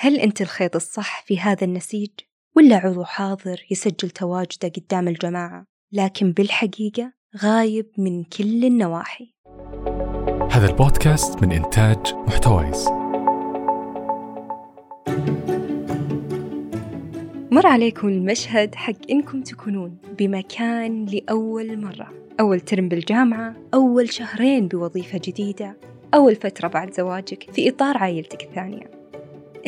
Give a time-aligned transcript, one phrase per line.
[0.00, 2.10] هل أنت الخيط الصح في هذا النسيج؟
[2.56, 9.34] ولا عضو حاضر يسجل تواجده قدام الجماعة؟ لكن بالحقيقة غايب من كل النواحي.
[10.50, 12.88] هذا البودكاست من إنتاج محتويس.
[17.50, 22.12] مر عليكم المشهد حق إنكم تكونون بمكان لأول مرة.
[22.40, 25.76] أول ترم بالجامعة أول شهرين بوظيفة جديدة
[26.14, 28.97] أول فترة بعد زواجك في إطار عائلتك الثانية.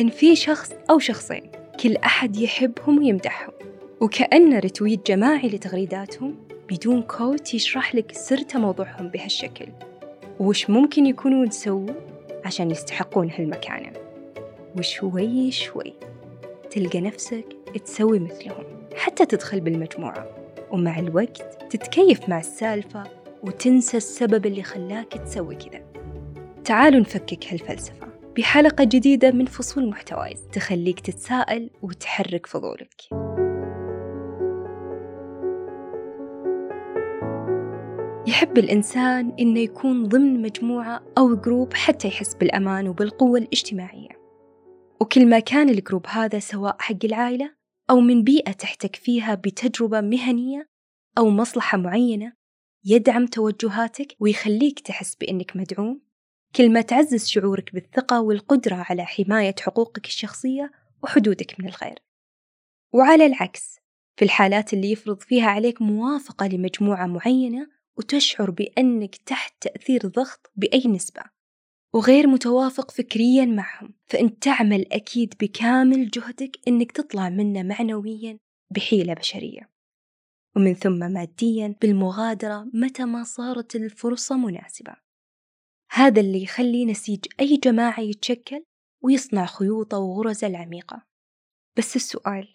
[0.01, 1.43] إن في شخص أو شخصين
[1.83, 3.53] كل أحد يحبهم ويمدحهم.
[3.99, 6.35] وكأنه رتويت جماعي لتغريداتهم
[6.69, 9.65] بدون كوت يشرح لك سر موضوعهم بهالشكل.
[10.39, 11.93] وش ممكن يكونون سووا
[12.45, 13.91] عشان يستحقون هالمكانة؟
[14.77, 15.93] وشوي شوي
[16.69, 17.45] تلقى نفسك
[17.85, 20.27] تسوي مثلهم حتى تدخل بالمجموعة.
[20.71, 23.03] ومع الوقت تتكيف مع السالفة
[23.43, 25.81] وتنسى السبب اللي خلاك تسوي كذا.
[26.63, 28.10] تعالوا نفكك هالفلسفة.
[28.37, 30.47] بحلقة جديدة من فصول محتوايز.
[30.53, 33.01] تخليك تتساءل وتحرك فضولك.
[38.27, 44.21] يحب الإنسان إنه يكون ضمن مجموعة أو group حتى يحس بالأمان وبالقوة الاجتماعية.
[45.01, 47.55] وكل ما كان ال group هذا سواء حق العائلة
[47.89, 50.69] أو من بيئة تحتك فيها بتجربة مهنية
[51.17, 52.33] أو مصلحة معينة
[52.85, 56.10] يدعم توجهاتك ويخليك تحس بإنك مدعوم.
[56.55, 60.71] كل ما تعزز شعورك بالثقة والقدرة على حماية حقوقك الشخصية
[61.03, 61.99] وحدودك من الغير.
[62.93, 63.79] وعلى العكس
[64.17, 70.83] في الحالات اللي يفرض فيها عليك موافقة لمجموعة معينة وتشعر بأنك تحت تأثير ضغط بأي
[70.87, 71.21] نسبة
[71.93, 78.37] وغير متوافق فكريا معهم فأنت تعمل أكيد بكامل جهدك أنك تطلع منه معنويا
[78.71, 79.69] بحيلة بشرية.
[80.55, 84.95] ومن ثم ماديا بالمغادرة متى ما صارت الفرصة مناسبة.
[85.93, 88.65] هذا اللي يخلي نسيج أي جماعة يتشكل
[89.01, 91.05] ويصنع خيوطه وغرزه العميقة.
[91.77, 92.53] بس السؤال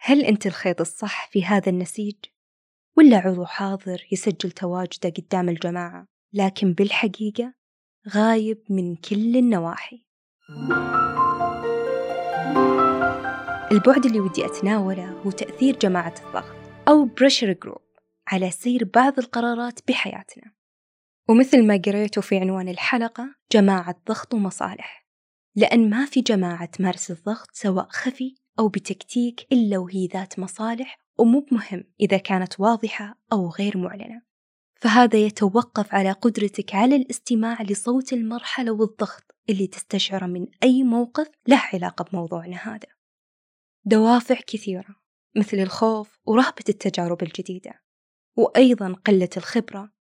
[0.00, 2.16] هل أنت الخيط الصح في هذا النسيج؟
[2.96, 7.54] ولا عضو حاضر يسجل تواجده قدام الجماعة لكن بالحقيقة
[8.08, 10.04] غايب من كل النواحي.
[13.72, 16.56] البعد اللي ودي أتناوله هو تأثير جماعة الضغط
[16.88, 17.86] أو pressure group
[18.26, 20.55] على سير بعض القرارات بحياتنا.
[21.28, 25.06] ومثل ما قريته في عنوان الحلقة جماعة ضغط ومصالح.
[25.54, 31.40] لأن ما في جماعة تمارس الضغط سواء خفي أو بتكتيك إلا وهي ذات مصالح ومو
[31.40, 34.22] بمهم إذا كانت واضحة أو غير معلنة.
[34.80, 41.62] فهذا يتوقف على قدرتك على الاستماع لصوت المرحلة والضغط اللي تستشعره من أي موقف له
[41.72, 42.88] علاقة بموضوعنا هذا.
[43.84, 44.96] دوافع كثيرة
[45.36, 47.82] مثل الخوف ورهبة التجارب الجديدة
[48.36, 49.95] وأيضا قلة الخبرة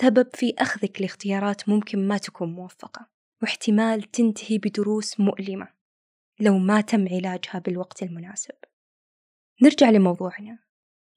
[0.00, 3.08] سبب في أخذك لاختيارات ممكن ما تكون موفقة
[3.42, 5.68] واحتمال تنتهي بدروس مؤلمة
[6.40, 8.54] لو ما تم علاجها بالوقت المناسب.
[9.62, 10.58] نرجع لموضوعنا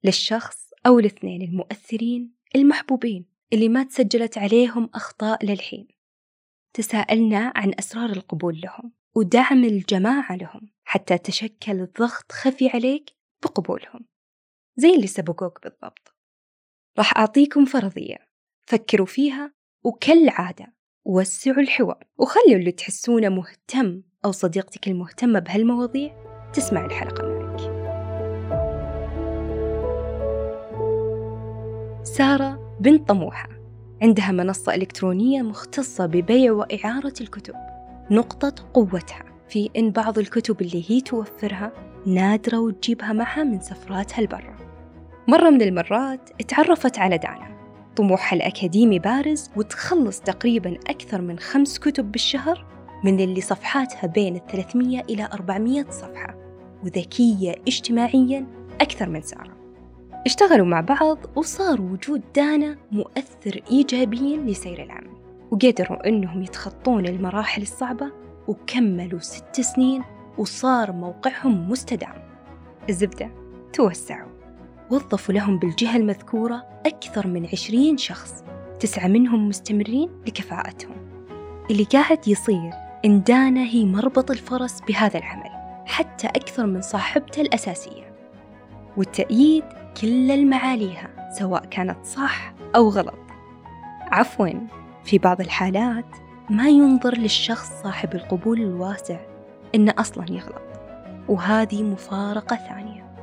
[0.04, 5.88] للشخص أو الاثنين المؤثرين المحبوبين اللي ما تسجلت عليهم أخطاء للحين.
[6.74, 13.10] تساءلنا عن أسرار القبول لهم ودعم الجماعة لهم حتى تشكل الضغط خفي عليك
[13.44, 14.06] بقبولهم.
[14.78, 16.16] زي اللي سبقوك بالضبط.
[16.98, 18.25] راح أعطيكم فرضية.
[18.66, 19.54] فكروا فيها
[19.84, 20.74] وكالعادة
[21.06, 22.04] وسعوا الحوار.
[22.18, 26.16] وخلوا اللي تحسونه مهتم أو صديقتك المهتمة بهالمواضيع
[26.54, 27.76] تسمع الحلقة معك.
[32.04, 33.50] سارة بنت طموحة.
[34.02, 37.56] عندها منصة إلكترونية مختصة ببيع وإعارة الكتب.
[38.12, 41.72] نقطة قوتها في إن بعض الكتب اللي هي توفرها
[42.06, 44.58] نادرة وتجيبها معها من سفراتها لبرا.
[45.28, 47.55] مرة من المرات اتعرفت على دانا.
[47.96, 52.66] طموحها الأكاديمي بارز وتخلص تقريبا أكثر من خمس كتب بالشهر
[53.04, 56.36] من اللي صفحاتها بين 300 إلى 400 صفحة
[56.84, 58.48] وذكية اجتماعيا
[58.82, 59.56] أكثر من سارة
[60.26, 65.16] اشتغلوا مع بعض وصار وجود دانا مؤثر إيجابيا لسير العمل
[65.52, 68.12] وقدروا أنهم يتخطون المراحل الصعبة
[68.48, 70.04] وكملوا ست سنين
[70.38, 72.14] وصار موقعهم مستدام.
[72.90, 73.32] الزبدة
[73.74, 74.35] توسعوا.
[74.92, 78.44] وظفوا لهم بالجهة المذكورة أكثر من عشرين شخص.
[78.80, 80.96] تسعة منهم مستمرين لكفاءتهم.
[81.72, 82.74] اللي قاعد يصير
[83.06, 85.50] إن دانا هي مربط الفرس بهذا العمل
[85.86, 88.16] حتى أكثر من صاحبته الأساسية.
[88.98, 89.64] والتأييد
[90.02, 93.20] كل المعاليها سواء كانت صح أو غلط.
[94.02, 94.50] عفوا
[95.04, 96.06] في بعض الحالات
[96.50, 99.20] ما ينظر للشخص صاحب القبول الواسع
[99.76, 100.62] إنه أصلا يغلط.
[101.28, 103.16] وهذه مفارقة ثانية.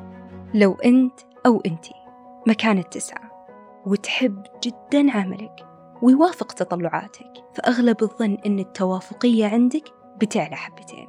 [0.54, 1.94] لو أنت أو أنتي
[2.46, 3.32] مكان التسعة.
[3.86, 5.66] وتحب جدا عملك
[6.02, 9.84] ويوافق تطلعاتك فأغلب الظن أن التوافقية عندك
[10.20, 11.08] بتعلى حبتين.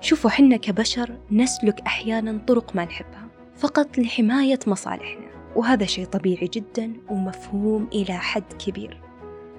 [0.00, 5.30] شوفوا حنا كبشر نسلك أحيانا طرق ما نحبها فقط لحماية مصالحنا.
[5.56, 9.00] وهذا شيء طبيعي جدا ومفهوم إلى حد كبير.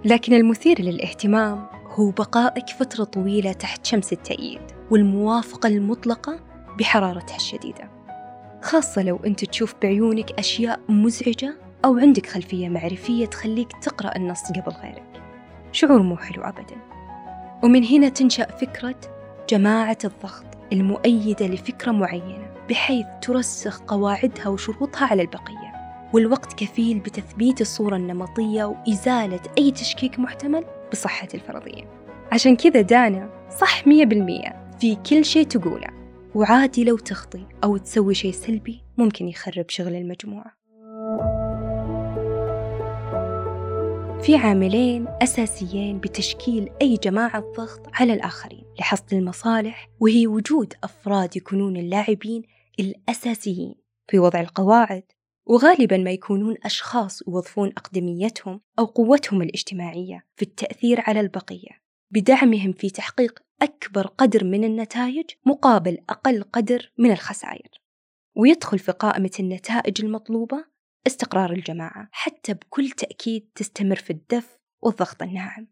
[0.05, 4.61] لكن المثير للاهتمام هو بقائك فترة طويلة تحت شمس التأييد
[4.91, 6.39] والموافقة المطلقة
[6.79, 8.00] بحرارتها الشديدة.
[8.61, 11.53] خاصة لو أنت تشوف بعيونك أشياء مزعجة
[11.85, 15.21] أو عندك خلفية معرفية تخليك تقرأ النص قبل غيرك.
[15.71, 16.75] شعور مو حلو أبدا.
[17.63, 18.95] ومن هنا تنشأ فكرة
[19.49, 25.71] جماعة الضغط المؤيدة لفكرة معينة بحيث ترسخ قواعدها وشروطها على البقية.
[26.13, 31.83] والوقت كفيل بتثبيت الصورة النمطية وإزالة أي تشكيك محتمل بصحة الفرضية.
[32.31, 33.29] عشان كذا دانا
[33.59, 35.87] صح مية بالمية في كل شيء تقوله.
[36.35, 40.61] وعادي لو تخطي أو تسوي شيء سلبي ممكن يخرب شغل المجموعة.
[44.21, 51.77] في عاملين أساسيين بتشكيل أي جماعة ضغط على الآخرين لحصد المصالح وهي وجود أفراد يكونون
[51.77, 52.43] اللاعبين
[52.79, 53.75] الأساسيين
[54.07, 55.03] في وضع القواعد
[55.45, 61.81] وغالبا ما يكونون أشخاص يوظفون أقدميتهم أو قوتهم الاجتماعية في التأثير على البقية.
[62.11, 67.81] بدعمهم في تحقيق أكبر قدر من النتائج مقابل أقل قدر من الخسائر.
[68.35, 70.65] ويدخل في قائمة النتائج المطلوبة
[71.07, 75.67] استقرار الجماعة حتى بكل تأكيد تستمر في الدف والضغط الناعم.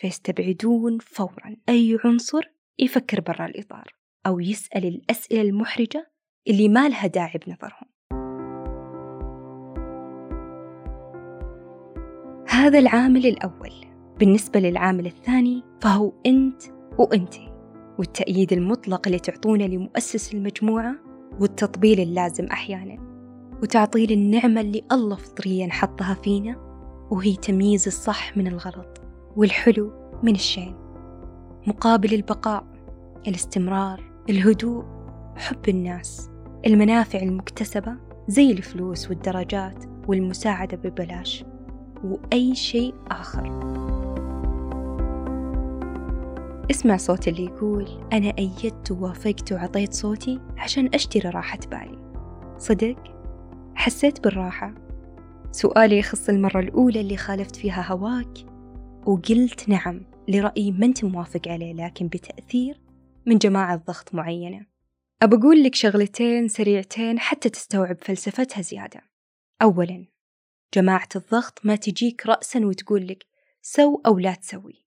[0.00, 2.42] فيستبعدون فورا أي عنصر
[2.78, 3.94] يفكر برا الإطار
[4.26, 6.12] أو يسأل الأسئلة المحرجة
[6.48, 7.94] اللي ما لها داعي بنظرهم.
[12.48, 13.93] هذا العامل الأول.
[14.18, 16.62] بالنسبة للعامل الثاني فهو أنت
[16.98, 17.34] وأنت
[17.98, 20.94] والتأييد المطلق اللي تعطونه لمؤسس المجموعة
[21.40, 22.98] والتطبيل اللازم أحيانا
[23.62, 26.56] وتعطيل النعمة اللي الله فطريا حطها فينا
[27.10, 29.00] وهي تمييز الصح من الغلط
[29.36, 30.74] والحلو من الشين.
[31.66, 32.64] مقابل البقاء
[33.28, 34.84] الاستمرار الهدوء
[35.36, 36.30] حب الناس
[36.66, 37.96] المنافع المكتسبة
[38.28, 41.44] زي الفلوس والدرجات والمساعدة ببلاش
[42.04, 43.83] وأي شيء آخر.
[46.70, 52.14] اسمع صوت اللي يقول أنا أيدت ووافقت وعطيت صوتي عشان أشتري راحة بالي.
[52.58, 52.96] صدق؟
[53.74, 54.74] حسيت بالراحة؟
[55.50, 58.46] سؤالي يخص المرة الأولى اللي خالفت فيها هواك؟
[59.06, 62.80] وقلت نعم لرأي ما أنت موافق عليه لكن بتأثير
[63.26, 64.66] من جماعة ضغط معينة.
[65.22, 69.00] أبى أقول لك شغلتين سريعتين حتى تستوعب فلسفتها زيادة.
[69.62, 70.06] أولا
[70.74, 73.24] جماعة الضغط ما تجيك رأسا وتقول لك
[73.62, 74.83] سو أو لا تسوي.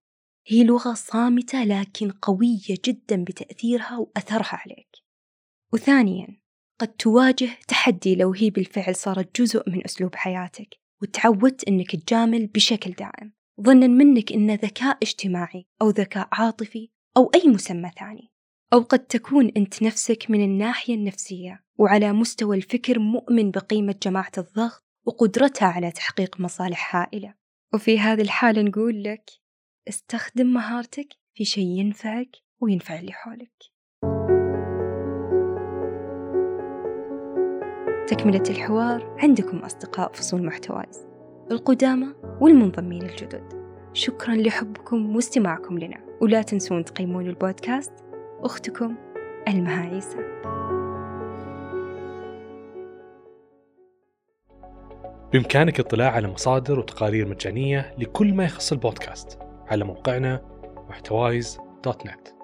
[0.50, 4.90] هي لغة صامتة لكن قوية جدا بتأثيرها وأثرها عليك.
[5.74, 6.42] وثانيا
[6.80, 12.92] قد تواجه تحدي لو هي بالفعل صارت جزء من أسلوب حياتك وتعودت أنك تجامل بشكل
[12.92, 13.34] دائم.
[13.62, 18.32] ظنا منك أنه ذكاء اجتماعي أو ذكاء عاطفي أو أي مسمى ثاني.
[18.74, 24.84] أو قد تكون أنت نفسك من الناحية النفسية وعلى مستوى الفكر مؤمن بقيمة جماعة الضغط
[25.06, 27.34] وقدرتها على تحقيق مصالح هائلة.
[27.74, 29.47] وفي هذه الحالة نقول لك
[29.90, 32.30] استخدم مهارتك في شيء ينفعك
[32.62, 33.78] وينفع اللي حولك.
[38.08, 41.08] تكملة الحوار عندكم أصدقاء فصول محتوايز.
[41.52, 43.54] القدامى والمنضمين الجدد
[43.94, 45.98] شكرا لحبكم واستماعكم لنا.
[46.22, 47.94] ولا تنسون تقيمون البودكاست.
[48.40, 48.96] أختكم
[49.48, 50.18] ألمها عيسى.
[55.34, 59.47] بإمكانك الاطلاع على مصادر وتقارير مجانية لكل ما يخص البودكاست.
[59.68, 60.42] على موقعنا
[60.90, 62.37] محتوايز دوت نت.